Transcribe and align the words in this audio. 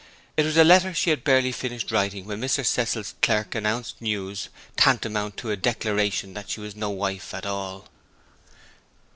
It 0.35 0.45
was 0.45 0.55
the 0.55 0.63
letter 0.63 0.95
she 0.95 1.11
had 1.11 1.23
barely 1.23 1.51
finished 1.51 1.91
writing 1.91 2.25
when 2.25 2.41
Mr. 2.41 2.65
Cecil's 2.65 3.13
clerk 3.21 3.53
announced 3.53 4.01
news 4.01 4.49
tantamount 4.75 5.37
to 5.37 5.51
a 5.51 5.55
declaration 5.55 6.33
that 6.33 6.49
she 6.49 6.59
was 6.59 6.75
no 6.75 6.89
wife 6.89 7.35
at 7.35 7.45
all. 7.45 7.87